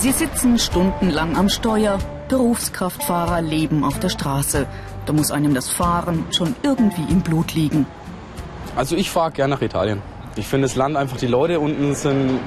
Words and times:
Sie 0.00 0.12
sitzen 0.12 0.58
stundenlang 0.58 1.36
am 1.36 1.50
Steuer. 1.50 1.98
Berufskraftfahrer 2.30 3.42
leben 3.42 3.84
auf 3.84 4.00
der 4.00 4.08
Straße. 4.08 4.66
Da 5.04 5.12
muss 5.12 5.30
einem 5.30 5.52
das 5.52 5.68
Fahren 5.68 6.24
schon 6.30 6.56
irgendwie 6.62 7.04
im 7.12 7.20
Blut 7.20 7.52
liegen. 7.52 7.84
Also 8.76 8.96
ich 8.96 9.10
fahre 9.10 9.30
gerne 9.30 9.56
nach 9.56 9.60
Italien. 9.60 10.00
Ich 10.36 10.46
finde 10.46 10.68
das 10.68 10.74
Land 10.74 10.96
einfach, 10.96 11.18
die 11.18 11.26
Leute 11.26 11.60
unten 11.60 11.94
sind 11.94 12.40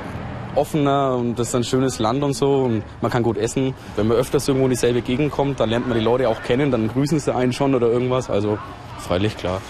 offener 0.56 1.16
und 1.16 1.38
das 1.38 1.50
ist 1.50 1.56
ein 1.56 1.64
schönes 1.64 2.00
Land 2.00 2.24
und 2.24 2.34
so 2.34 2.64
und 2.64 2.84
man 3.02 3.12
kann 3.12 3.22
gut 3.22 3.38
essen. 3.38 3.76
Wenn 3.98 4.08
man 4.08 4.18
öfters 4.18 4.48
irgendwo 4.48 4.66
in 4.66 4.72
dieselbe 4.72 5.04
Gegend 5.04 5.32
kommt, 5.32 5.60
dann 5.60 5.70
lernt 5.70 5.88
man 5.88 5.96
die 5.96 6.04
Leute 6.04 6.30
auch 6.30 6.42
kennen, 6.42 6.72
dann 6.72 6.88
grüßen 6.88 7.20
sie 7.20 7.36
einen 7.36 7.54
schon 7.54 7.76
oder 7.76 7.88
irgendwas. 7.88 8.32
Also 8.32 8.58
freilich 8.98 9.38
klar. 9.38 9.62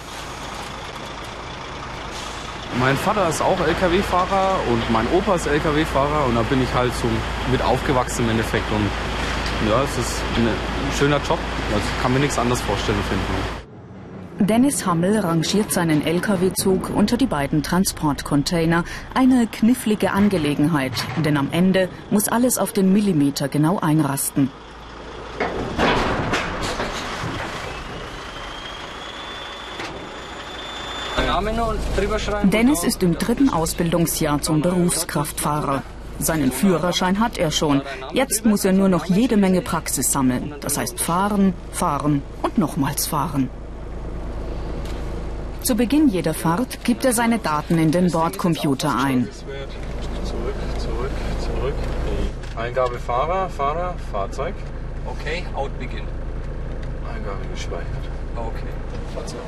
Mein 2.84 2.98
Vater 2.98 3.30
ist 3.30 3.42
auch 3.42 3.58
Lkw-Fahrer 3.66 4.60
und 4.70 4.92
mein 4.92 5.08
Opa 5.14 5.36
ist 5.36 5.48
Lkw-Fahrer 5.48 6.26
und 6.26 6.36
da 6.36 6.42
bin 6.42 6.62
ich 6.62 6.74
halt 6.74 6.94
so 6.96 7.08
mit 7.50 7.62
aufgewachsen 7.62 8.26
im 8.26 8.32
Endeffekt 8.32 8.70
und 8.74 9.70
ja, 9.70 9.82
es 9.84 9.98
ist 9.98 10.22
ein 10.36 10.50
schöner 11.00 11.16
Job. 11.26 11.40
Also 11.74 11.86
kann 12.02 12.14
mir 12.14 12.20
nichts 12.20 12.38
anderes 12.38 12.60
vorstellen 12.60 12.98
Fall. 13.04 14.46
Dennis 14.46 14.86
Hammel 14.86 15.18
rangiert 15.20 15.72
seinen 15.72 16.06
Lkw-Zug 16.06 16.90
unter 16.94 17.16
die 17.16 17.26
beiden 17.26 17.64
Transportcontainer. 17.64 18.84
Eine 19.14 19.48
knifflige 19.48 20.12
Angelegenheit, 20.12 20.92
denn 21.24 21.38
am 21.38 21.48
Ende 21.54 21.88
muss 22.12 22.28
alles 22.28 22.58
auf 22.58 22.74
den 22.74 22.92
Millimeter 22.92 23.48
genau 23.48 23.80
einrasten. 23.80 24.52
Dennis 32.44 32.84
ist 32.84 33.04
im 33.04 33.18
dritten 33.18 33.50
Ausbildungsjahr 33.50 34.42
zum 34.42 34.62
Berufskraftfahrer. 34.62 35.84
Seinen 36.20 36.52
Führerschein 36.52 37.20
hat 37.20 37.38
er 37.38 37.52
schon. 37.52 37.82
Jetzt 38.14 38.46
muss 38.46 38.64
er 38.64 38.72
nur 38.72 38.88
noch 38.88 39.06
jede 39.06 39.36
Menge 39.36 39.62
Praxis 39.62 40.12
sammeln. 40.12 40.56
Das 40.62 40.78
heißt 40.78 41.00
fahren, 41.00 41.54
fahren 41.72 42.22
und 42.44 42.58
nochmals 42.58 43.08
fahren. 43.08 43.50
Zu 45.64 45.76
Beginn 45.76 46.10
jeder 46.10 46.34
Fahrt 46.34 46.84
gibt 46.84 47.06
er 47.06 47.14
seine 47.14 47.40
Daten 47.40 47.78
in 47.78 47.92
den 47.92 48.12
Bordcomputer 48.12 48.96
ein. 48.96 49.30
Zurück, 50.26 50.56
zurück, 50.78 51.12
zurück. 51.42 51.74
Eingabe 52.56 53.00
Fahrer, 53.00 53.50
Fahrer, 53.50 53.96
Fahrzeug. 54.12 54.54
Okay, 55.06 55.44
out 55.56 55.78
begin. 55.80 56.04
Eingabe 57.14 57.46
gespeichert. 57.54 58.06
Okay, 58.36 58.74
Fahrzeug. 59.16 59.40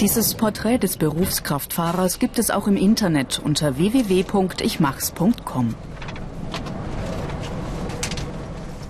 Dieses 0.00 0.34
Porträt 0.34 0.78
des 0.78 0.96
Berufskraftfahrers 0.96 2.18
gibt 2.18 2.38
es 2.38 2.50
auch 2.50 2.66
im 2.66 2.76
Internet 2.76 3.40
unter 3.42 3.76
www.ichmachs.com. 3.76 5.74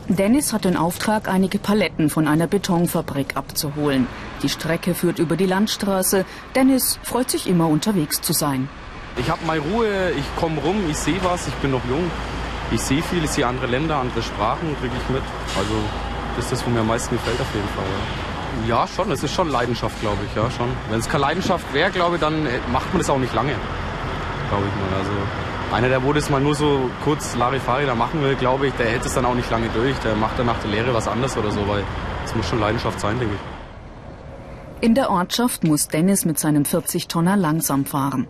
Dennis 0.09 0.53
hat 0.53 0.65
den 0.65 0.77
Auftrag, 0.77 1.29
einige 1.29 1.59
Paletten 1.59 2.11
von 2.11 2.29
einer 2.29 2.47
Betonfabrik 2.47 3.37
abzuholen. 3.37 4.07
Die 4.43 4.49
Strecke 4.49 4.95
führt 4.95 5.19
über 5.19 5.37
die 5.37 5.47
Landstraße. 5.47 6.25
Dennis 6.55 6.99
freut 7.03 7.31
sich 7.31 7.49
immer 7.49 7.69
unterwegs 7.69 8.21
zu 8.21 8.33
sein. 8.33 8.69
Ich 9.17 9.31
habe 9.31 9.41
meine 9.47 9.63
Ruhe, 9.63 10.13
ich 10.13 10.25
komme 10.37 10.61
rum, 10.61 10.77
ich 10.91 10.97
sehe 10.97 11.19
was, 11.23 11.49
ich 11.49 11.55
bin 11.55 11.73
noch 11.73 11.85
jung. 11.89 12.11
Ich 12.71 12.81
sehe 12.81 13.03
viel, 13.03 13.25
ich 13.25 13.31
sehe 13.31 13.47
andere 13.47 13.67
Länder, 13.67 13.97
andere 13.97 14.23
Sprachen, 14.23 14.77
kriege 14.81 14.95
ich 14.97 15.09
mit. 15.13 15.23
Also 15.57 15.75
das 16.37 16.45
ist 16.45 16.53
das, 16.53 16.67
was 16.67 16.73
mir 16.73 16.81
am 16.81 16.89
meisten 16.89 17.15
gefällt 17.15 17.41
auf 17.41 17.55
jeden 17.55 17.69
Fall. 17.69 17.85
Ja. 17.85 18.36
Ja, 18.69 18.87
schon. 18.87 19.11
Es 19.11 19.23
ist 19.23 19.35
schon 19.35 19.51
Leidenschaft, 19.51 20.01
glaube 20.01 20.19
ich. 20.27 20.35
Ja, 20.35 20.51
schon. 20.51 20.69
Wenn 20.91 20.99
es 20.99 21.09
keine 21.09 21.23
Leidenschaft 21.23 21.73
wäre, 21.73 21.91
glaube 21.91 22.17
ich, 22.17 22.21
dann 22.21 22.47
äh, 22.47 22.59
macht 22.73 22.93
man 22.93 22.99
das 22.99 23.11
auch 23.11 23.19
nicht 23.19 23.35
lange. 23.35 23.53
Glaube 24.49 24.65
ich 24.67 24.91
mal. 24.91 24.99
Also 24.99 25.13
einer, 25.73 25.89
der 25.89 26.03
wo 26.03 26.13
das 26.13 26.31
mal 26.31 26.41
nur 26.41 26.55
so 26.55 26.91
kurz 27.05 27.35
Larifari 27.37 27.87
da 27.87 27.95
machen 27.95 28.23
will, 28.23 28.35
glaube 28.37 28.69
ich, 28.69 28.75
der 28.75 28.87
hält 28.87 29.05
es 29.05 29.15
dann 29.15 29.25
auch 29.25 29.35
nicht 29.35 29.51
lange 29.51 29.69
durch. 29.71 29.97
Der 29.99 30.15
macht 30.15 30.39
dann 30.39 30.47
nach 30.47 30.59
der 30.61 30.71
Lehre 30.71 30.95
was 30.95 31.09
anderes 31.09 31.37
oder 31.37 31.51
so, 31.51 31.67
weil 31.69 31.85
es 32.25 32.35
muss 32.35 32.49
schon 32.49 32.61
Leidenschaft 32.61 33.01
sein, 33.01 33.19
denke 33.19 33.35
ich. 33.35 34.85
In 34.85 34.95
der 34.95 35.11
Ortschaft 35.11 35.65
muss 35.65 35.89
Dennis 35.89 36.25
mit 36.25 36.39
seinem 36.39 36.65
40-Tonner 36.65 37.37
langsam 37.37 37.85
fahren. 37.85 38.29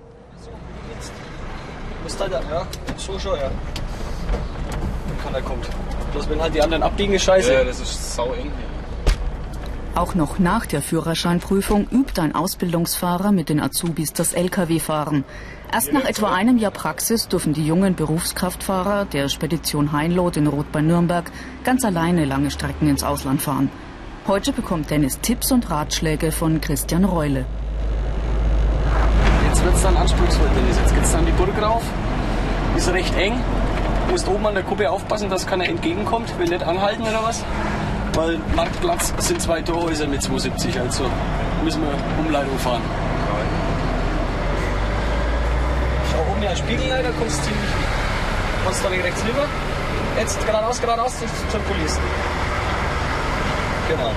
Muss 2.02 2.16
da, 2.16 2.26
ja, 2.28 2.66
so 2.96 3.18
schon, 3.18 3.36
ja. 3.36 3.50
Dann 5.08 5.22
kann 5.24 5.34
er 5.34 5.42
kommt. 5.42 5.68
Bloß 6.12 6.28
wenn 6.30 6.40
halt 6.40 6.54
die 6.54 6.62
anderen 6.62 6.82
abbiegen, 6.82 7.14
ist 7.14 7.24
scheiße. 7.24 7.52
Ja, 7.52 7.64
das 7.64 7.80
ist 7.80 8.14
sau 8.14 8.32
eng 8.32 8.50
hier. 8.56 8.65
Auch 9.96 10.14
noch 10.14 10.38
nach 10.38 10.66
der 10.66 10.82
Führerscheinprüfung 10.82 11.88
übt 11.90 12.20
ein 12.20 12.34
Ausbildungsfahrer 12.34 13.32
mit 13.32 13.48
den 13.48 13.60
Azubis 13.60 14.12
das 14.12 14.34
Lkw-Fahren. 14.34 15.24
Erst 15.72 15.90
nach 15.90 16.04
etwa 16.04 16.34
einem 16.34 16.58
Jahr 16.58 16.70
Praxis 16.70 17.28
dürfen 17.28 17.54
die 17.54 17.66
jungen 17.66 17.94
Berufskraftfahrer 17.94 19.06
der 19.06 19.30
Spedition 19.30 19.92
Heinloth 19.92 20.36
in 20.36 20.48
Roth 20.48 20.70
bei 20.70 20.82
Nürnberg 20.82 21.32
ganz 21.64 21.82
alleine 21.82 22.26
lange 22.26 22.50
Strecken 22.50 22.90
ins 22.90 23.04
Ausland 23.04 23.40
fahren. 23.40 23.70
Heute 24.26 24.52
bekommt 24.52 24.90
Dennis 24.90 25.18
Tipps 25.22 25.50
und 25.50 25.70
Ratschläge 25.70 26.30
von 26.30 26.60
Christian 26.60 27.06
Reule. 27.06 27.46
Jetzt 29.48 29.64
wird 29.64 29.76
es 29.76 29.82
dann 29.82 29.96
anspruchsvoll, 29.96 30.50
Dennis. 30.54 30.76
Jetzt 30.76 30.94
geht 30.94 31.04
es 31.04 31.12
dann 31.12 31.24
die 31.24 31.32
Burg 31.32 31.62
rauf. 31.62 31.82
Ist 32.76 32.92
recht 32.92 33.16
eng. 33.16 33.32
Du 34.04 34.12
musst 34.12 34.28
oben 34.28 34.44
an 34.46 34.52
der 34.52 34.62
Kuppe 34.62 34.90
aufpassen, 34.90 35.30
dass 35.30 35.46
keiner 35.46 35.66
entgegenkommt. 35.66 36.38
Will 36.38 36.48
nicht 36.48 36.64
anhalten 36.64 37.00
oder 37.00 37.22
was 37.24 37.42
weil 38.16 38.38
Marktplatz 38.54 39.12
sind 39.18 39.40
zwei 39.40 39.60
Torhäuser 39.60 40.06
mit 40.06 40.22
270, 40.22 40.80
also 40.80 41.04
müssen 41.62 41.82
wir 41.82 42.24
Umleitung 42.24 42.58
fahren. 42.58 42.82
Schau 46.10 46.32
oben 46.32 46.42
ja 46.42 46.56
Spiegelleiter, 46.56 47.10
kommst 47.18 47.44
ziemlich, 47.44 47.70
kommst 48.64 48.84
da 48.84 48.88
rechts 48.88 49.22
rüber. 49.22 49.46
Jetzt 50.18 50.46
geradeaus, 50.46 50.80
geradeaus 50.80 51.12
zur 51.50 51.60
Police. 51.60 51.98
Genau. 53.88 54.10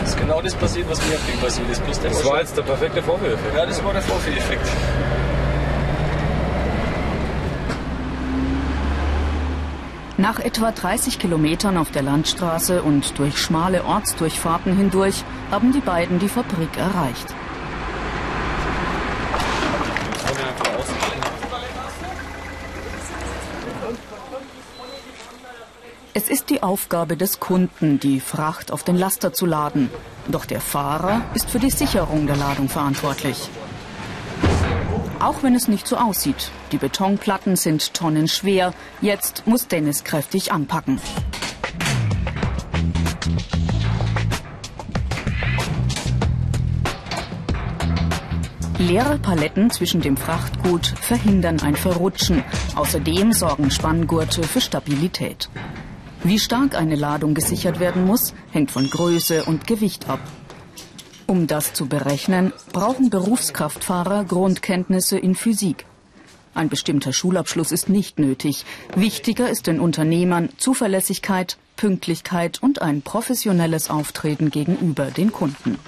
Das 0.00 0.08
ist 0.08 0.18
genau 0.18 0.40
das 0.40 0.54
passiert, 0.54 0.88
was 0.88 0.98
mir 1.06 1.16
passiert 1.40 1.68
ist. 1.70 1.82
Das 2.02 2.24
war 2.24 2.40
jetzt 2.40 2.56
der 2.56 2.62
perfekte 2.62 3.02
Vorführeffekt. 3.02 3.54
Ja, 3.54 3.66
das 3.66 3.84
war 3.84 3.92
der 3.92 4.02
Vorführeffekt. 4.02 4.66
Nach 10.20 10.38
etwa 10.38 10.70
30 10.70 11.18
Kilometern 11.18 11.78
auf 11.78 11.92
der 11.92 12.02
Landstraße 12.02 12.82
und 12.82 13.18
durch 13.18 13.38
schmale 13.38 13.86
Ortsdurchfahrten 13.86 14.76
hindurch 14.76 15.24
haben 15.50 15.72
die 15.72 15.80
beiden 15.80 16.18
die 16.18 16.28
Fabrik 16.28 16.76
erreicht. 16.76 17.34
Es 26.12 26.28
ist 26.28 26.50
die 26.50 26.62
Aufgabe 26.62 27.16
des 27.16 27.40
Kunden, 27.40 27.98
die 27.98 28.20
Fracht 28.20 28.72
auf 28.72 28.82
den 28.82 28.96
Laster 28.96 29.32
zu 29.32 29.46
laden. 29.46 29.88
Doch 30.28 30.44
der 30.44 30.60
Fahrer 30.60 31.22
ist 31.32 31.48
für 31.48 31.60
die 31.60 31.70
Sicherung 31.70 32.26
der 32.26 32.36
Ladung 32.36 32.68
verantwortlich. 32.68 33.48
Auch 35.20 35.42
wenn 35.42 35.54
es 35.54 35.68
nicht 35.68 35.86
so 35.86 35.96
aussieht. 35.96 36.50
Die 36.72 36.78
Betonplatten 36.78 37.54
sind 37.54 37.92
tonnenschwer. 37.92 38.72
Jetzt 39.02 39.46
muss 39.46 39.68
Dennis 39.68 40.02
kräftig 40.02 40.50
anpacken. 40.50 40.98
Leere 48.78 49.18
Paletten 49.18 49.70
zwischen 49.70 50.00
dem 50.00 50.16
Frachtgut 50.16 50.86
verhindern 50.86 51.60
ein 51.60 51.76
Verrutschen. 51.76 52.42
Außerdem 52.74 53.32
sorgen 53.32 53.70
Spanngurte 53.70 54.42
für 54.42 54.62
Stabilität. 54.62 55.50
Wie 56.24 56.38
stark 56.38 56.74
eine 56.74 56.96
Ladung 56.96 57.34
gesichert 57.34 57.78
werden 57.78 58.06
muss, 58.06 58.32
hängt 58.52 58.70
von 58.70 58.88
Größe 58.88 59.44
und 59.44 59.66
Gewicht 59.66 60.08
ab. 60.08 60.20
Um 61.30 61.46
das 61.46 61.74
zu 61.74 61.86
berechnen, 61.86 62.52
brauchen 62.72 63.08
Berufskraftfahrer 63.08 64.24
Grundkenntnisse 64.24 65.16
in 65.16 65.36
Physik. 65.36 65.86
Ein 66.54 66.68
bestimmter 66.68 67.12
Schulabschluss 67.12 67.70
ist 67.70 67.88
nicht 67.88 68.18
nötig. 68.18 68.64
Wichtiger 68.96 69.48
ist 69.48 69.68
den 69.68 69.78
Unternehmern 69.78 70.48
Zuverlässigkeit, 70.56 71.56
Pünktlichkeit 71.76 72.60
und 72.60 72.82
ein 72.82 73.02
professionelles 73.02 73.90
Auftreten 73.90 74.50
gegenüber 74.50 75.12
den 75.12 75.30
Kunden. 75.30 75.78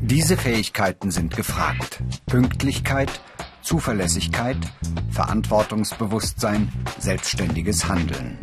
Diese 0.00 0.38
Fähigkeiten 0.38 1.10
sind 1.10 1.36
gefragt. 1.36 2.02
Pünktlichkeit, 2.24 3.20
Zuverlässigkeit, 3.70 4.56
Verantwortungsbewusstsein, 5.12 6.72
selbstständiges 6.98 7.88
Handeln. 7.88 8.36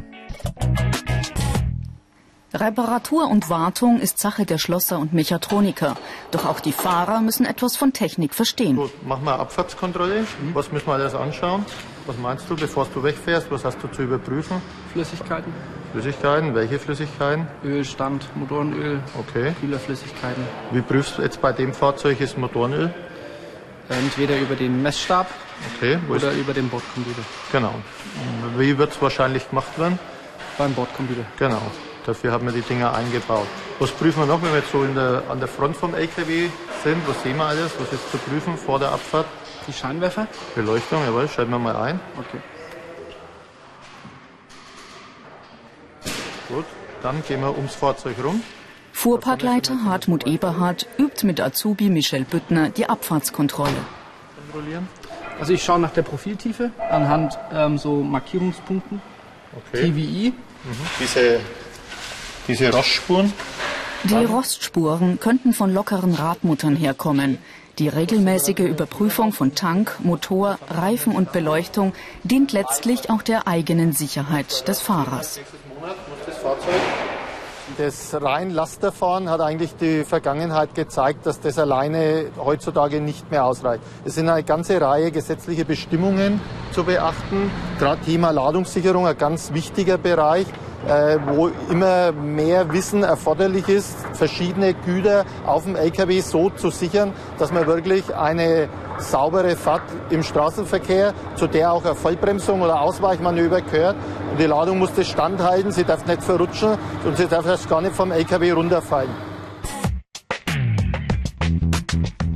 Reparatur 2.53 3.29
und 3.29 3.49
Wartung 3.49 3.99
ist 3.99 4.19
Sache 4.19 4.45
der 4.45 4.57
Schlosser 4.57 4.99
und 4.99 5.11
Mechatroniker. 5.11 5.97
Doch 6.31 6.45
auch 6.45 6.61
die 6.61 6.71
Fahrer 6.71 7.19
müssen 7.19 7.45
etwas 7.45 7.75
von 7.75 7.91
Technik 7.91 8.33
verstehen. 8.33 8.77
Gut, 8.77 8.91
mach 9.05 9.19
mal 9.19 9.35
Abfahrtskontrolle. 9.35 10.25
Was 10.53 10.71
müssen 10.71 10.87
wir 10.87 10.93
alles 10.93 11.13
anschauen? 11.13 11.65
Was 12.05 12.17
meinst 12.17 12.49
du, 12.49 12.55
bevor 12.55 12.87
du 12.93 13.03
wegfährst? 13.03 13.51
Was 13.51 13.65
hast 13.65 13.83
du 13.83 13.89
zu 13.89 14.03
überprüfen? 14.03 14.61
Flüssigkeiten. 14.93 15.51
Flüssigkeiten, 15.91 16.55
welche 16.55 16.79
Flüssigkeiten? 16.79 17.47
Ölstand, 17.65 18.29
Motorenöl, 18.37 19.01
Okay. 19.19 19.53
Kühlerflüssigkeiten. 19.59 20.41
Wie 20.71 20.81
prüfst 20.81 21.17
du 21.17 21.21
jetzt 21.21 21.41
bei 21.41 21.51
dem 21.51 21.73
Fahrzeug 21.73 22.21
ist 22.21 22.37
Motorenöl? 22.37 22.93
Entweder 23.89 24.37
über 24.37 24.55
den 24.55 24.81
Messstab 24.81 25.27
Okay, 25.75 25.97
oder 26.09 26.31
über 26.33 26.53
den 26.53 26.69
Bordcomputer. 26.69 27.21
Genau. 27.51 27.73
Wie 28.57 28.77
wird 28.77 28.91
es 28.91 29.01
wahrscheinlich 29.01 29.49
gemacht 29.49 29.77
werden? 29.77 29.97
Beim 30.57 30.73
Bordcomputer. 30.73 31.25
Genau. 31.37 31.61
Dafür 32.05 32.31
haben 32.31 32.45
wir 32.45 32.53
die 32.53 32.61
Dinger 32.61 32.93
eingebaut. 32.93 33.47
Was 33.79 33.91
prüfen 33.91 34.21
wir 34.21 34.25
noch, 34.27 34.41
wenn 34.41 34.51
wir 34.51 34.59
jetzt 34.59 34.71
so 34.71 34.85
der, 34.85 35.23
an 35.29 35.39
der 35.39 35.47
Front 35.47 35.75
vom 35.75 35.93
LKW 35.93 36.49
sind? 36.83 37.07
Was 37.07 37.21
sehen 37.23 37.37
wir 37.37 37.45
alles? 37.45 37.71
Was 37.79 37.91
ist 37.91 38.11
zu 38.11 38.17
prüfen 38.17 38.57
vor 38.57 38.79
der 38.79 38.91
Abfahrt? 38.91 39.25
Die 39.67 39.73
Scheinwerfer? 39.73 40.27
Beleuchtung, 40.55 41.03
jawohl, 41.03 41.27
schalten 41.27 41.51
wir 41.51 41.59
mal 41.59 41.75
ein. 41.75 41.99
Okay. 42.17 42.39
Gut, 46.47 46.65
dann 47.03 47.21
gehen 47.27 47.41
wir 47.41 47.55
ums 47.57 47.75
Fahrzeug 47.75 48.15
rum. 48.23 48.41
Fuhrparkleiter 48.97 49.83
Hartmut 49.83 50.25
Eberhardt 50.25 50.87
übt 50.97 51.23
mit 51.23 51.39
Azubi 51.39 51.87
Michel 51.87 52.23
Büttner 52.23 52.71
die 52.71 52.89
Abfahrtskontrolle. 52.89 53.85
Also 55.39 55.53
ich 55.53 55.63
schaue 55.63 55.79
nach 55.79 55.91
der 55.91 56.01
Profiltiefe 56.01 56.71
anhand 56.89 57.37
ähm, 57.53 57.77
so 57.77 57.97
Markierungspunkten. 58.01 58.99
Okay. 59.55 59.91
TVI. 59.91 60.33
Diese, 60.99 61.39
diese 62.47 62.73
Rostspuren. 62.73 63.31
Die 64.05 64.25
Rostspuren 64.25 65.19
könnten 65.19 65.53
von 65.53 65.71
lockeren 65.71 66.15
Radmuttern 66.15 66.75
herkommen. 66.75 67.37
Die 67.77 67.89
regelmäßige 67.89 68.61
Überprüfung 68.61 69.31
von 69.31 69.53
Tank, 69.53 69.95
Motor, 69.99 70.57
Reifen 70.71 71.15
und 71.15 71.31
Beleuchtung 71.31 71.93
dient 72.23 72.51
letztlich 72.51 73.11
auch 73.11 73.21
der 73.21 73.47
eigenen 73.47 73.93
Sicherheit 73.93 74.67
des 74.67 74.81
Fahrers. 74.81 75.39
Das 77.75 78.15
rein 78.21 78.51
Lasterfahren 78.51 79.29
hat 79.29 79.41
eigentlich 79.41 79.75
die 79.75 80.05
Vergangenheit 80.05 80.73
gezeigt, 80.73 81.25
dass 81.25 81.41
das 81.41 81.59
alleine 81.59 82.27
heutzutage 82.37 83.01
nicht 83.01 83.29
mehr 83.29 83.43
ausreicht. 83.43 83.83
Es 84.05 84.15
sind 84.15 84.29
eine 84.29 84.43
ganze 84.43 84.79
Reihe 84.79 85.11
gesetzliche 85.11 85.65
Bestimmungen 85.65 86.39
zu 86.71 86.85
beachten. 86.85 87.51
Gerade 87.77 88.01
Thema 88.01 88.31
Ladungssicherung, 88.31 89.05
ein 89.05 89.17
ganz 89.17 89.53
wichtiger 89.53 89.97
Bereich, 89.97 90.47
äh, 90.87 91.17
wo 91.27 91.49
immer 91.69 92.11
mehr 92.11 92.71
Wissen 92.71 93.03
erforderlich 93.03 93.67
ist, 93.67 93.95
verschiedene 94.13 94.73
Güter 94.73 95.25
auf 95.45 95.63
dem 95.63 95.75
LKW 95.75 96.21
so 96.21 96.49
zu 96.49 96.69
sichern, 96.69 97.13
dass 97.37 97.51
man 97.51 97.67
wirklich 97.67 98.15
eine 98.15 98.69
saubere 98.97 99.55
Fahrt 99.55 99.83
im 100.09 100.23
Straßenverkehr, 100.23 101.13
zu 101.35 101.47
der 101.47 101.71
auch 101.71 101.85
eine 101.85 101.95
Vollbremsung 101.95 102.61
oder 102.61 102.81
Ausweichmanöver 102.81 103.61
gehört. 103.61 103.95
Und 104.31 104.39
die 104.39 104.45
Ladung 104.45 104.79
muss 104.79 104.93
das 104.95 105.07
standhalten, 105.07 105.71
sie 105.71 105.83
darf 105.83 106.05
nicht 106.05 106.23
verrutschen 106.23 106.77
und 107.03 107.17
sie 107.17 107.27
darf 107.27 107.45
erst 107.45 107.69
gar 107.69 107.81
nicht 107.81 107.95
vom 107.95 108.11
LKW 108.11 108.51
runterfallen. 108.51 109.11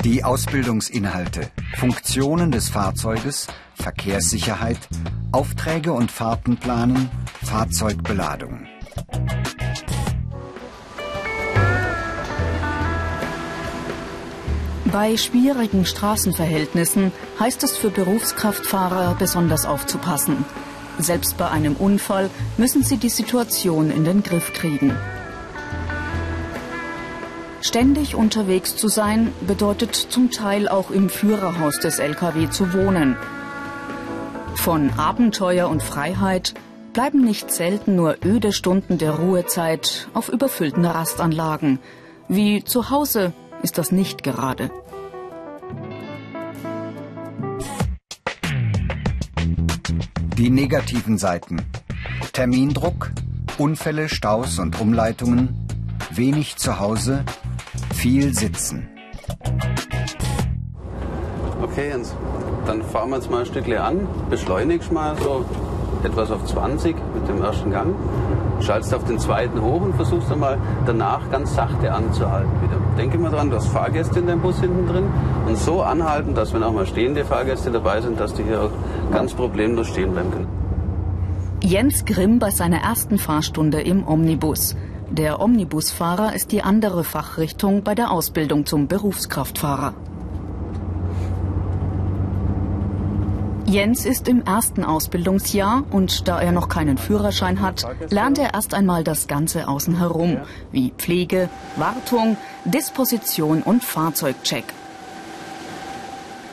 Die 0.03 0.23
Ausbildungsinhalte, 0.23 1.51
Funktionen 1.77 2.51
des 2.51 2.69
Fahrzeuges, 2.69 3.47
Verkehrssicherheit, 3.75 4.79
Aufträge 5.31 5.93
und 5.93 6.11
Fahrten 6.11 6.57
planen, 6.57 7.09
Fahrzeugbeladung. 7.51 8.65
Bei 14.85 15.17
schwierigen 15.17 15.85
Straßenverhältnissen 15.85 17.11
heißt 17.41 17.61
es 17.65 17.75
für 17.75 17.89
Berufskraftfahrer 17.89 19.17
besonders 19.19 19.65
aufzupassen. 19.65 20.45
Selbst 20.97 21.37
bei 21.37 21.49
einem 21.49 21.75
Unfall 21.75 22.29
müssen 22.55 22.83
sie 22.83 22.95
die 22.95 23.09
Situation 23.09 23.91
in 23.91 24.05
den 24.05 24.23
Griff 24.23 24.53
kriegen. 24.53 24.95
Ständig 27.59 28.15
unterwegs 28.15 28.77
zu 28.77 28.87
sein 28.87 29.33
bedeutet 29.45 29.93
zum 29.93 30.31
Teil 30.31 30.69
auch 30.69 30.89
im 30.89 31.09
Führerhaus 31.09 31.79
des 31.79 31.99
Lkw 31.99 32.49
zu 32.49 32.71
wohnen. 32.71 33.17
Von 34.55 34.89
Abenteuer 34.91 35.67
und 35.67 35.83
Freiheit 35.83 36.53
bleiben 36.93 37.23
nicht 37.23 37.51
selten 37.51 37.95
nur 37.95 38.17
öde 38.23 38.51
Stunden 38.51 38.97
der 38.97 39.11
Ruhezeit 39.11 40.09
auf 40.13 40.29
überfüllten 40.29 40.85
Rastanlagen. 40.85 41.79
Wie 42.27 42.63
zu 42.63 42.89
Hause 42.89 43.33
ist 43.63 43.77
das 43.77 43.91
nicht 43.91 44.23
gerade. 44.23 44.71
Die 50.37 50.49
negativen 50.49 51.17
Seiten. 51.17 51.61
Termindruck, 52.33 53.11
Unfälle, 53.57 54.09
Staus 54.09 54.59
und 54.59 54.81
Umleitungen, 54.81 55.67
wenig 56.11 56.57
zu 56.57 56.79
Hause, 56.79 57.23
viel 57.93 58.33
Sitzen. 58.33 58.89
Okay, 61.61 61.89
Jens, 61.89 62.15
dann 62.65 62.81
fahren 62.81 63.11
wir 63.11 63.17
jetzt 63.17 63.29
mal 63.29 63.41
ein 63.41 63.45
Stückchen 63.45 63.77
an, 63.77 64.07
beschleunigst 64.29 64.91
mal 64.91 65.15
so 65.17 65.45
etwas 66.05 66.31
auf 66.31 66.45
20 66.45 66.95
mit 67.13 67.27
dem 67.27 67.41
ersten 67.41 67.71
Gang, 67.71 67.95
schaltest 68.61 68.93
auf 68.93 69.03
den 69.05 69.19
zweiten 69.19 69.61
hoch 69.61 69.81
und 69.81 69.95
versuchst 69.95 70.29
dann 70.29 70.39
mal 70.39 70.57
danach 70.85 71.21
ganz 71.31 71.55
sachte 71.55 71.91
anzuhalten 71.93 72.51
wieder. 72.61 72.77
Denke 72.97 73.17
mal 73.17 73.31
dran, 73.31 73.49
du 73.49 73.55
hast 73.55 73.67
Fahrgäste 73.67 74.19
in 74.19 74.27
deinem 74.27 74.41
Bus 74.41 74.59
hinten 74.59 74.87
drin 74.87 75.05
und 75.47 75.57
so 75.57 75.81
anhalten, 75.81 76.35
dass 76.35 76.53
wenn 76.53 76.63
auch 76.63 76.73
mal 76.73 76.85
stehende 76.85 77.25
Fahrgäste 77.25 77.71
dabei 77.71 78.01
sind, 78.01 78.19
dass 78.19 78.33
die 78.33 78.43
hier 78.43 78.61
auch 78.63 78.71
ganz 79.11 79.33
problemlos 79.33 79.87
stehen 79.87 80.11
bleiben 80.11 80.31
können. 80.31 80.47
Jens 81.63 82.05
Grimm 82.05 82.39
bei 82.39 82.49
seiner 82.49 82.81
ersten 82.81 83.17
Fahrstunde 83.17 83.81
im 83.81 84.07
Omnibus. 84.07 84.75
Der 85.11 85.41
Omnibusfahrer 85.41 86.33
ist 86.33 86.51
die 86.51 86.63
andere 86.63 87.03
Fachrichtung 87.03 87.83
bei 87.83 87.95
der 87.95 88.11
Ausbildung 88.11 88.65
zum 88.65 88.87
Berufskraftfahrer. 88.87 89.93
Jens 93.71 94.03
ist 94.03 94.27
im 94.27 94.43
ersten 94.43 94.83
Ausbildungsjahr 94.83 95.85
und 95.91 96.27
da 96.27 96.41
er 96.41 96.51
noch 96.51 96.67
keinen 96.67 96.97
Führerschein 96.97 97.61
hat, 97.61 97.85
lernt 98.09 98.37
er 98.37 98.53
erst 98.53 98.73
einmal 98.73 99.05
das 99.05 99.29
Ganze 99.29 99.69
außen 99.69 99.97
herum, 99.97 100.39
wie 100.73 100.91
Pflege, 100.97 101.47
Wartung, 101.77 102.35
Disposition 102.65 103.61
und 103.61 103.81
Fahrzeugcheck. 103.81 104.65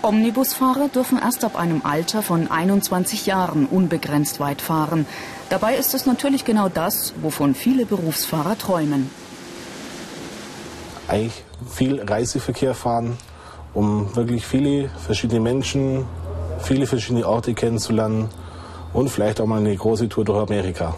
Omnibusfahrer 0.03 0.91
dürfen 0.91 1.19
erst 1.19 1.45
ab 1.45 1.59
einem 1.59 1.83
Alter 1.83 2.23
von 2.23 2.49
21 2.49 3.27
Jahren 3.27 3.67
unbegrenzt 3.67 4.39
weit 4.39 4.63
fahren. 4.63 5.05
Dabei 5.51 5.75
ist 5.75 5.95
es 5.95 6.07
natürlich 6.07 6.45
genau 6.45 6.69
das, 6.69 7.15
wovon 7.21 7.57
viele 7.57 7.85
Berufsfahrer 7.85 8.57
träumen. 8.57 9.11
Eigentlich 11.09 11.43
viel 11.69 12.01
Reiseverkehr 12.01 12.75
fahren, 12.75 13.17
um 13.75 14.15
wirklich 14.15 14.47
viele 14.47 14.89
verschiedene 15.05 15.41
Menschen, 15.41 16.07
viele 16.59 16.87
verschiedene 16.87 17.27
Orte 17.27 17.55
kennenzulernen 17.55 18.29
und 18.93 19.09
vielleicht 19.09 19.41
auch 19.41 19.47
mal 19.47 19.61
eine 19.61 19.77
große 19.77 20.09
Tour 20.09 20.25
durch 20.25 20.49
Amerika. 20.49 20.95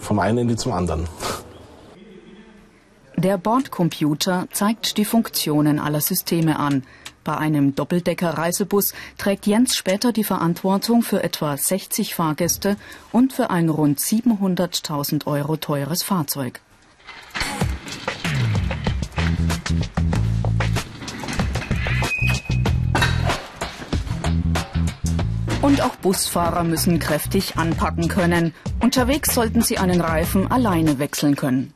Vom 0.00 0.18
einen 0.18 0.38
Ende 0.38 0.56
zum 0.56 0.72
anderen. 0.72 1.08
Der 3.16 3.38
Bordcomputer 3.38 4.46
zeigt 4.52 4.98
die 4.98 5.06
Funktionen 5.06 5.78
aller 5.78 6.00
Systeme 6.00 6.58
an. 6.58 6.82
Bei 7.24 7.36
einem 7.38 7.74
Doppeldecker-Reisebus 7.74 8.92
trägt 9.18 9.46
Jens 9.46 9.74
später 9.74 10.12
die 10.12 10.22
Verantwortung 10.22 11.02
für 11.02 11.24
etwa 11.24 11.56
60 11.56 12.14
Fahrgäste 12.14 12.76
und 13.10 13.32
für 13.32 13.50
ein 13.50 13.68
rund 13.68 13.98
700.000 13.98 15.26
Euro 15.26 15.56
teures 15.56 16.02
Fahrzeug. 16.02 16.60
Und 25.76 25.82
auch 25.82 25.96
Busfahrer 25.96 26.64
müssen 26.64 26.98
kräftig 26.98 27.58
anpacken 27.58 28.08
können. 28.08 28.54
Unterwegs 28.80 29.34
sollten 29.34 29.60
sie 29.60 29.76
einen 29.76 30.00
Reifen 30.00 30.50
alleine 30.50 30.98
wechseln 30.98 31.36
können. 31.36 31.74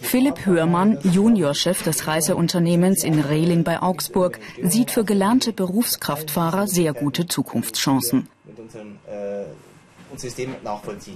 Philipp 0.00 0.46
Hörmann, 0.46 0.98
Juniorchef 1.02 1.82
des 1.82 2.06
Reiseunternehmens 2.06 3.02
in 3.02 3.18
Rehling 3.18 3.64
bei 3.64 3.82
Augsburg, 3.82 4.38
sieht 4.62 4.92
für 4.92 5.04
gelernte 5.04 5.52
Berufskraftfahrer 5.52 6.68
sehr 6.68 6.92
gute 6.92 7.26
Zukunftschancen. 7.26 8.28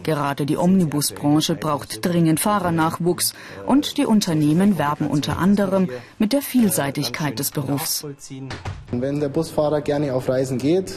Gerade 0.03 0.47
die 0.47 0.57
Omnibusbranche 0.57 1.55
braucht 1.55 2.05
dringend 2.05 2.41
Fahrernachwuchs 2.41 3.35
und 3.67 3.99
die 3.99 4.07
Unternehmen 4.07 4.79
werben 4.79 5.07
unter 5.09 5.39
anderem 5.39 5.89
mit 6.19 6.33
der 6.33 6.43
Vielseitigkeit 6.43 7.39
des 7.39 7.51
Berufs. 7.51 8.07
Wenn 8.91 9.21
der 9.21 9.29
Busfahrer 9.29 9.81
gerne 9.81 10.15
auf 10.15 10.29
Reisen 10.29 10.59
geht, 10.59 10.95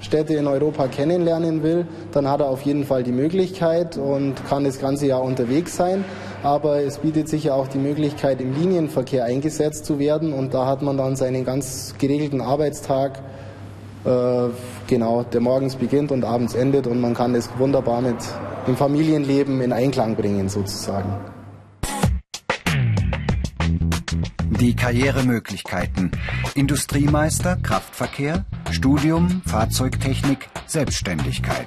Städte 0.00 0.34
in 0.34 0.46
Europa 0.46 0.88
kennenlernen 0.88 1.62
will, 1.62 1.86
dann 2.12 2.28
hat 2.28 2.40
er 2.40 2.48
auf 2.48 2.62
jeden 2.62 2.84
Fall 2.84 3.02
die 3.02 3.12
Möglichkeit 3.12 3.96
und 3.96 4.34
kann 4.46 4.64
das 4.64 4.78
ganze 4.78 5.06
Jahr 5.06 5.22
unterwegs 5.22 5.74
sein. 5.76 6.04
aber 6.46 6.82
es 6.82 6.98
bietet 6.98 7.28
sich 7.28 7.44
ja 7.44 7.54
auch 7.54 7.66
die 7.66 7.78
Möglichkeit, 7.78 8.40
im 8.40 8.54
Linienverkehr 8.54 9.24
eingesetzt 9.24 9.84
zu 9.84 9.98
werden 9.98 10.32
und 10.32 10.54
da 10.54 10.66
hat 10.66 10.80
man 10.80 10.96
dann 10.96 11.16
seinen 11.16 11.44
ganz 11.44 11.94
geregelten 11.98 12.40
Arbeitstag, 12.40 13.20
genau, 14.86 15.24
der 15.24 15.40
morgens 15.40 15.76
beginnt 15.76 16.12
und 16.12 16.24
abends 16.24 16.54
endet 16.54 16.86
und 16.86 17.00
man 17.00 17.14
kann 17.14 17.34
es 17.34 17.50
wunderbar 17.58 18.00
mit 18.00 18.16
dem 18.66 18.76
Familienleben 18.76 19.60
in 19.60 19.72
Einklang 19.72 20.14
bringen 20.16 20.48
sozusagen. 20.48 21.12
Die 24.60 24.74
Karrieremöglichkeiten. 24.74 26.12
Industriemeister, 26.54 27.56
Kraftverkehr, 27.56 28.44
Studium, 28.70 29.42
Fahrzeugtechnik, 29.44 30.48
Selbstständigkeit. 30.66 31.66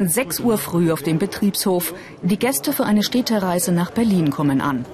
Sechs 0.00 0.38
Uhr 0.38 0.58
früh 0.58 0.92
auf 0.92 1.02
dem 1.02 1.18
Betriebshof. 1.18 1.92
Die 2.22 2.38
Gäste 2.38 2.72
für 2.72 2.84
eine 2.84 3.02
Städtereise 3.02 3.72
nach 3.72 3.90
Berlin 3.90 4.30
kommen 4.30 4.60
an. 4.60 4.84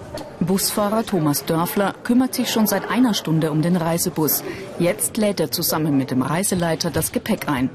Busfahrer 0.40 1.04
Thomas 1.04 1.44
Dörfler 1.44 1.94
kümmert 2.04 2.34
sich 2.34 2.50
schon 2.50 2.66
seit 2.66 2.88
einer 2.88 3.12
Stunde 3.12 3.50
um 3.50 3.60
den 3.60 3.76
Reisebus. 3.76 4.42
Jetzt 4.78 5.18
lädt 5.18 5.40
er 5.40 5.50
zusammen 5.50 5.98
mit 5.98 6.10
dem 6.10 6.22
Reiseleiter 6.22 6.90
das 6.90 7.12
Gepäck 7.12 7.48
ein. 7.48 7.68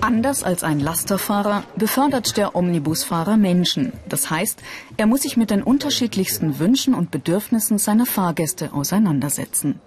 Anders 0.00 0.44
als 0.44 0.62
ein 0.62 0.78
Lasterfahrer 0.78 1.64
befördert 1.74 2.36
der 2.36 2.54
Omnibusfahrer 2.54 3.36
Menschen. 3.36 3.92
Das 4.08 4.30
heißt, 4.30 4.60
er 4.96 5.06
muss 5.06 5.22
sich 5.22 5.36
mit 5.36 5.50
den 5.50 5.64
unterschiedlichsten 5.64 6.60
Wünschen 6.60 6.94
und 6.94 7.10
Bedürfnissen 7.10 7.78
seiner 7.78 8.06
Fahrgäste 8.06 8.72
auseinandersetzen. 8.72 9.80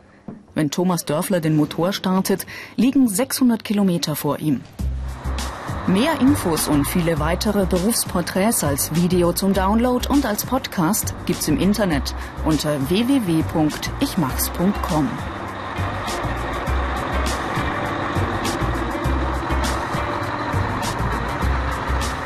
Wenn 0.56 0.72
Thomas 0.72 1.06
Dörfler 1.06 1.40
den 1.40 1.56
Motor 1.56 1.94
startet, 1.94 2.48
liegen 2.76 3.08
600 3.08 3.64
Kilometer 3.64 4.16
vor 4.16 4.40
ihm. 4.40 4.62
Mehr 5.88 6.22
Infos 6.22 6.70
und 6.70 6.88
viele 6.88 7.20
weitere 7.20 7.66
Berufsporträts 7.66 8.64
als 8.64 8.96
Video 8.96 9.34
zum 9.34 9.52
Download 9.54 10.08
und 10.08 10.26
als 10.26 10.46
Podcast 10.46 11.14
gibt's 11.26 11.50
im 11.50 11.60
Internet 11.60 12.16
unter 12.46 12.80
www.ichmachs.com. 12.90 15.33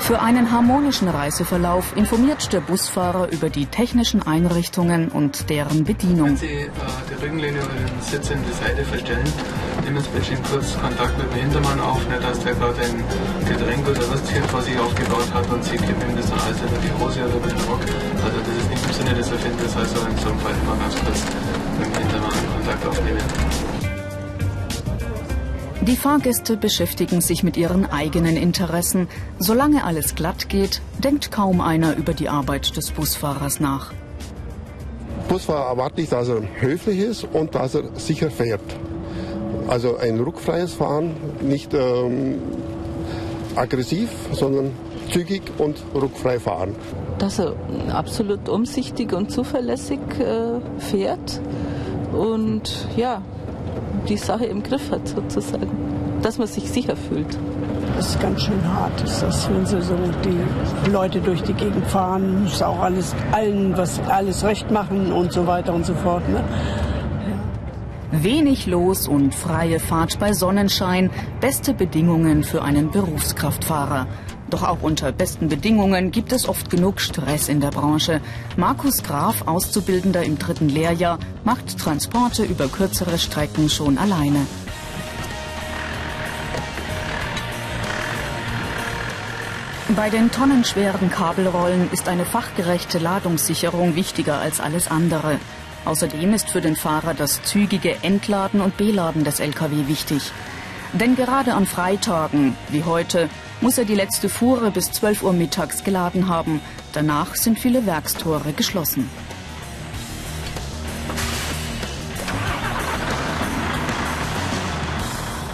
Für 0.08 0.22
einen 0.22 0.54
harmonischen 0.54 1.10
Reiseverlauf 1.10 1.98
informiert 1.98 2.54
der 2.54 2.62
Busfahrer 2.62 3.30
über 3.30 3.50
die 3.50 3.66
technischen 3.66 4.26
Einrichtungen 4.26 5.10
und 5.10 5.50
deren 5.50 5.84
Bedienung. 5.84 6.28
Wenn 6.28 6.38
Sie 6.38 6.48
äh, 6.48 6.70
die 7.12 7.22
Rückenlehne 7.22 7.60
oder 7.60 7.76
den 7.76 8.02
Sitz 8.02 8.30
in 8.30 8.40
die 8.42 8.54
Seite 8.54 8.86
verstellen, 8.86 9.28
nehmen 9.84 10.02
Sie 10.02 10.10
bitte 10.16 10.42
kurz 10.50 10.80
Kontakt 10.80 11.18
mit 11.18 11.28
dem 11.34 11.42
Hintermann 11.42 11.82
auf, 11.82 12.00
nicht 12.08 12.24
dass 12.24 12.40
der 12.40 12.54
gerade 12.54 12.80
ein 12.80 13.04
Getränk 13.52 13.86
oder 13.86 14.08
Würstchen 14.08 14.44
vor 14.46 14.62
sich 14.62 14.80
aufgebaut 14.80 15.28
hat 15.34 15.52
und 15.52 15.62
Sie 15.66 15.76
kippen 15.76 16.16
das 16.16 16.30
dann 16.30 16.40
alles 16.40 16.56
über 16.56 16.80
die 16.80 17.04
Hose 17.04 17.20
oder 17.28 17.36
über 17.36 17.48
den 17.50 17.60
Rock. 17.68 17.84
Also 18.24 18.38
das 18.48 18.56
ist 18.64 18.70
nicht 18.72 18.86
im 18.88 18.94
Sinne 18.94 19.14
des 19.14 19.30
Erfinders, 19.30 19.76
also 19.76 20.08
in 20.08 20.18
so 20.24 20.30
einem 20.30 20.40
Fall 20.40 20.56
immer 20.56 20.78
ganz 20.80 20.96
kurz 21.04 21.20
mit 21.84 21.88
dem 21.92 22.00
Hintermann 22.00 22.32
Kontakt 22.56 22.88
aufnehmen. 22.88 23.67
Die 25.88 25.96
Fahrgäste 25.96 26.58
beschäftigen 26.58 27.22
sich 27.22 27.44
mit 27.44 27.56
ihren 27.56 27.86
eigenen 27.86 28.36
Interessen. 28.36 29.08
Solange 29.40 29.86
alles 29.86 30.16
glatt 30.16 30.50
geht, 30.50 30.82
denkt 31.02 31.32
kaum 31.32 31.62
einer 31.62 31.96
über 31.96 32.14
die 32.14 32.28
Arbeit 32.28 32.76
des 32.76 32.92
Busfahrers 32.92 33.62
nach. 33.62 33.94
Busfahrer 35.30 35.70
erwartet 35.70 36.00
nicht, 36.00 36.12
dass 36.12 36.28
er 36.28 36.42
höflich 36.60 37.00
ist 37.00 37.24
und 37.24 37.56
dass 37.56 37.76
er 37.76 37.84
sicher 37.98 38.30
fährt. 38.30 38.60
Also 39.70 39.96
ein 39.96 40.20
ruckfreies 40.20 40.74
Fahren, 40.74 41.16
nicht 41.42 41.74
ähm, 41.74 42.36
aggressiv, 43.56 44.10
sondern 44.34 44.72
zügig 45.10 45.44
und 45.58 45.82
ruckfrei 45.96 46.38
fahren. 46.38 46.76
Dass 47.18 47.40
er 47.40 47.56
absolut 47.94 48.50
umsichtig 48.50 49.14
und 49.14 49.32
zuverlässig 49.32 50.00
äh, 50.20 50.60
fährt 50.80 51.40
und 52.12 52.90
ja, 52.98 53.22
die 54.10 54.18
Sache 54.18 54.46
im 54.46 54.64
Griff 54.64 54.92
hat 54.92 55.08
sozusagen, 55.08 55.70
dass 56.22 56.38
man 56.38 56.48
sich 56.48 56.70
sicher 56.70 56.96
fühlt. 56.96 57.38
Das 57.96 58.10
ist 58.10 58.22
ganz 58.22 58.44
schön 58.44 58.62
hart, 58.74 59.02
ist 59.02 59.22
das, 59.24 59.50
wenn 59.50 59.66
sie 59.66 59.82
so 59.82 59.96
die 60.24 60.92
Leute 60.92 61.20
durch 61.20 61.42
die 61.42 61.54
Gegend 61.54 61.86
fahren, 61.88 62.44
muss 62.44 62.62
auch 62.62 62.80
alles 62.80 63.16
allen 63.32 63.76
was 63.76 64.00
alles 64.08 64.44
recht 64.44 64.70
machen 64.72 65.12
und 65.12 65.34
so 65.34 65.48
weiter 65.48 65.74
und 65.74 65.86
so 65.86 65.96
fort. 65.96 66.28
Ne? 66.30 66.44
Wenig 68.12 68.68
los 68.68 69.08
und 69.08 69.34
freie 69.34 69.80
Fahrt 69.80 70.20
bei 70.20 70.34
Sonnenschein, 70.34 71.10
beste 71.42 71.74
Bedingungen 71.74 72.44
für 72.44 72.62
einen 72.62 72.92
Berufskraftfahrer. 72.92 74.08
Doch 74.50 74.64
auch 74.64 74.82
unter 74.82 75.12
besten 75.12 75.50
Bedingungen 75.50 76.12
gibt 76.12 76.32
es 76.32 76.48
oft 76.48 76.70
genug 76.70 77.02
Stress 77.02 77.50
in 77.50 77.60
der 77.60 77.72
Branche. 77.72 78.22
Markus 78.56 79.04
Graf, 79.04 79.46
Auszubildender 79.46 80.24
im 80.24 80.40
dritten 80.40 80.70
Lehrjahr, 80.70 81.20
macht 81.44 81.78
Transporte 81.78 82.44
über 82.44 82.68
kürzere 82.68 83.18
Strecken 83.18 83.70
schon 83.70 83.98
alleine. 83.98 84.48
Bei 89.96 90.10
den 90.10 90.32
tonnenschweren 90.32 91.10
Kabelrollen 91.10 91.90
ist 91.92 92.08
eine 92.08 92.26
fachgerechte 92.26 93.00
Ladungssicherung 93.00 93.96
wichtiger 93.96 94.40
als 94.40 94.60
alles 94.60 94.90
andere. 94.90 95.40
Außerdem 95.86 96.34
ist 96.34 96.50
für 96.50 96.62
den 96.62 96.76
Fahrer 96.76 97.14
das 97.14 97.42
zügige 97.44 98.04
Entladen 98.04 98.60
und 98.60 98.76
Beladen 98.78 99.24
des 99.24 99.40
Lkw 99.40 99.88
wichtig. 99.88 100.32
Denn 100.94 101.16
gerade 101.16 101.54
an 101.54 101.66
Freitagen, 101.66 102.56
wie 102.70 102.84
heute, 102.84 103.30
muss 103.62 103.78
er 103.78 103.86
die 103.86 103.96
letzte 103.96 104.30
Fuhre 104.30 104.72
bis 104.72 104.92
12 104.92 105.24
Uhr 105.24 105.34
mittags 105.34 105.84
geladen 105.84 106.28
haben. 106.28 106.62
Danach 106.94 107.36
sind 107.36 107.60
viele 107.60 107.86
Werkstore 107.86 108.54
geschlossen. 108.54 109.10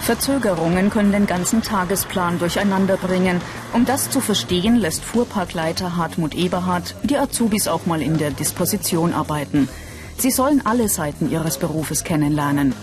Verzögerungen 0.01 0.89
können 0.89 1.13
den 1.13 1.27
ganzen 1.27 1.62
Tagesplan 1.62 2.38
durcheinander 2.38 2.98
bringen. 2.98 3.39
Um 3.72 3.86
das 3.86 4.10
zu 4.10 4.19
verstehen, 4.19 4.75
lässt 4.75 5.01
Fuhrparkleiter 5.01 5.95
Hartmut 5.95 6.36
Eberhardt 6.36 6.95
die 7.03 7.17
Azubis 7.17 7.69
auch 7.69 7.86
mal 7.86 8.01
in 8.01 8.17
der 8.17 8.31
Disposition 8.31 9.13
arbeiten. 9.13 9.69
Sie 10.17 10.29
sollen 10.29 10.62
alle 10.65 10.89
Seiten 10.89 11.31
ihres 11.31 11.57
Berufes 11.57 12.03
kennenlernen. 12.03 12.75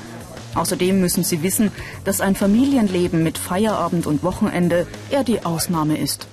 Außerdem 0.55 1.01
müssen 1.01 1.25
sie 1.25 1.43
wissen, 1.43 1.71
dass 2.05 2.21
ein 2.21 2.35
Familienleben 2.35 3.23
mit 3.23 3.39
Feierabend 3.39 4.07
und 4.07 4.23
Wochenende 4.23 4.87
eher 5.11 5.25
die 5.25 5.45
Ausnahme 5.45 5.97
ist. 5.97 6.27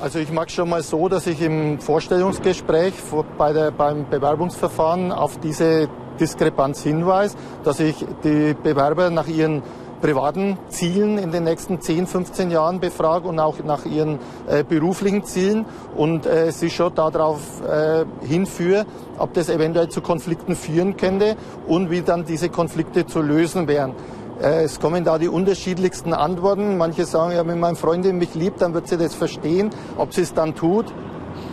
Also 0.00 0.18
ich 0.18 0.32
mag 0.32 0.50
schon 0.50 0.68
mal 0.68 0.82
so, 0.82 1.08
dass 1.08 1.26
ich 1.26 1.40
im 1.40 1.78
Vorstellungsgespräch 1.78 2.94
bei 3.38 3.52
der, 3.52 3.70
beim 3.70 4.08
Bewerbungsverfahren 4.10 5.12
auf 5.12 5.38
diese 5.38 5.88
Diskrepanz 6.18 6.82
hinweise, 6.82 7.36
dass 7.62 7.78
ich 7.78 8.04
die 8.24 8.54
Bewerber 8.60 9.10
nach 9.10 9.28
ihren 9.28 9.62
privaten 10.02 10.58
Zielen 10.68 11.16
in 11.16 11.30
den 11.30 11.44
nächsten 11.44 11.80
10, 11.80 12.06
15 12.06 12.50
Jahren 12.50 12.80
befrage 12.80 13.26
und 13.28 13.38
auch 13.38 13.62
nach 13.64 13.86
ihren 13.86 14.18
äh, 14.48 14.64
beruflichen 14.64 15.24
Zielen 15.24 15.64
und 15.96 16.26
äh, 16.26 16.50
sie 16.50 16.68
schon 16.68 16.94
darauf 16.94 17.40
äh, 17.62 18.04
hinführe, 18.26 18.84
ob 19.16 19.32
das 19.32 19.48
eventuell 19.48 19.88
zu 19.88 20.02
Konflikten 20.02 20.56
führen 20.56 20.96
könnte 20.96 21.36
und 21.66 21.90
wie 21.90 22.02
dann 22.02 22.24
diese 22.24 22.50
Konflikte 22.50 23.06
zu 23.06 23.22
lösen 23.22 23.68
wären. 23.68 23.94
Äh, 24.42 24.64
es 24.64 24.80
kommen 24.80 25.04
da 25.04 25.18
die 25.18 25.28
unterschiedlichsten 25.28 26.12
Antworten. 26.12 26.76
Manche 26.76 27.06
sagen, 27.06 27.32
ja, 27.32 27.46
wenn 27.46 27.60
meine 27.60 27.76
Freundin 27.76 28.18
mich 28.18 28.34
liebt, 28.34 28.60
dann 28.60 28.74
wird 28.74 28.88
sie 28.88 28.98
das 28.98 29.14
verstehen. 29.14 29.70
Ob 29.96 30.12
sie 30.12 30.22
es 30.22 30.34
dann 30.34 30.54
tut, 30.54 30.92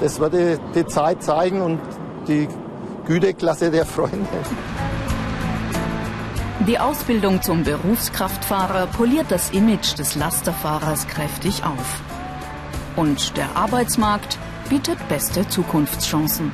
das 0.01 0.20
wird 0.20 0.34
die, 0.34 0.58
die 0.75 0.86
Zeit 0.88 1.22
zeigen 1.22 1.62
und 1.62 1.79
die 2.27 2.48
Güteklasse 3.06 3.70
der 3.70 3.86
Freunde. 3.86 4.27
Die 6.69 6.77
Ausbildung 6.77 7.41
zum 7.41 7.63
Berufskraftfahrer 7.63 8.85
poliert 8.85 9.31
das 9.31 9.49
Image 9.49 9.97
des 9.97 10.13
Lasterfahrers 10.13 11.07
kräftig 11.07 11.63
auf. 11.63 11.99
Und 12.95 13.35
der 13.38 13.55
Arbeitsmarkt 13.55 14.38
bietet 14.69 14.99
beste 15.07 15.47
Zukunftschancen. 15.47 16.51